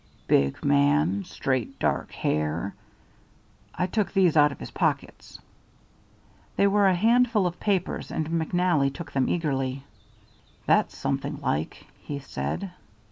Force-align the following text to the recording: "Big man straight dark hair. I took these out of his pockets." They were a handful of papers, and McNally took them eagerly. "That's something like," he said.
"Big 0.27 0.65
man 0.65 1.23
straight 1.25 1.77
dark 1.77 2.11
hair. 2.11 2.73
I 3.75 3.85
took 3.85 4.11
these 4.13 4.35
out 4.35 4.51
of 4.51 4.57
his 4.59 4.71
pockets." 4.71 5.37
They 6.55 6.65
were 6.65 6.87
a 6.87 6.95
handful 6.95 7.45
of 7.45 7.59
papers, 7.59 8.09
and 8.09 8.27
McNally 8.31 8.91
took 8.91 9.11
them 9.11 9.29
eagerly. 9.29 9.83
"That's 10.65 10.97
something 10.97 11.39
like," 11.39 11.85
he 12.01 12.17
said. 12.17 12.71